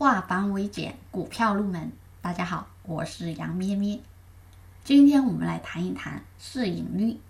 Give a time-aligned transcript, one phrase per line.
[0.00, 1.92] 化繁为简，股票入门。
[2.22, 4.00] 大家好，我是杨咩咩。
[4.82, 7.20] 今天我们来谈一谈市盈率。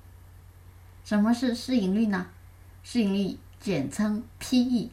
[1.04, 2.28] 什么是市盈率呢？
[2.84, 4.92] 市盈率简称 P/E。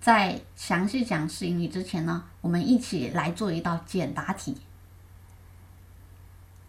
[0.00, 4.56] 在详细讲市盈率之前呢，我们一起来做一道简答题。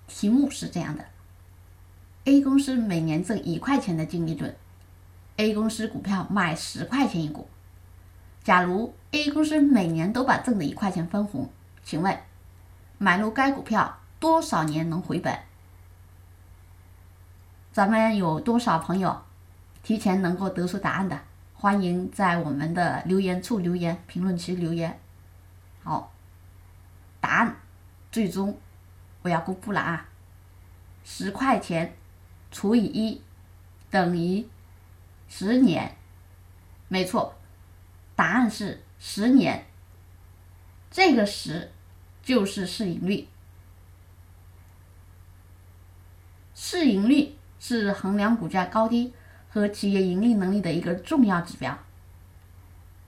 [0.05, 1.03] 题目是这样的
[2.25, 4.55] ：A 公司每年挣一块钱的净利润
[5.37, 7.47] ，A 公司股票卖十块钱一股。
[8.43, 11.49] 假如 A 公司每年都把挣的一块钱分红，
[11.83, 12.19] 请问
[12.97, 15.39] 买入该股票多少年能回本？
[17.71, 19.21] 咱们有多少朋友
[19.81, 21.19] 提前能够得出答案的？
[21.55, 24.99] 欢迎在我们的留言处留言，评论区留言。
[25.81, 26.11] 好，
[27.21, 27.55] 答案
[28.11, 28.57] 最终
[29.21, 30.09] 我要公布了啊！
[31.05, 31.95] 十块钱
[32.51, 33.21] 除以一
[33.89, 34.45] 等于
[35.29, 35.95] 十年，
[36.89, 37.33] 没错。
[38.15, 39.65] 答案是十年，
[40.91, 41.71] 这个十
[42.21, 43.27] 就是市盈率。
[46.53, 49.13] 市盈率是衡量股价高低
[49.49, 51.77] 和企业盈利能力的一个重要指标。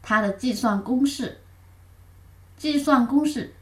[0.02, 1.39] 它的计算公式，
[2.58, 3.53] 计算公式，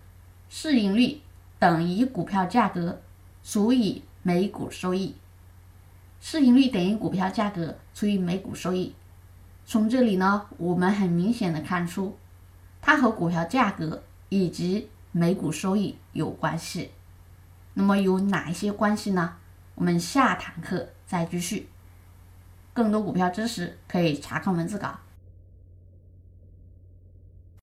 [0.49, 1.21] 市盈率
[1.59, 3.01] 等于股票价格
[3.43, 5.15] 除以每股收益。
[6.21, 8.95] 市盈率等于股票价格除以每股收益。
[9.65, 12.17] 从这里呢，我们很明显的看出，
[12.81, 16.91] 它和股票价格以及每股收益有关系。
[17.73, 19.35] 那么有哪一些关系呢？
[19.75, 21.69] 我们下堂课再继续。
[22.73, 24.99] 更多股票知识可以查看文字稿。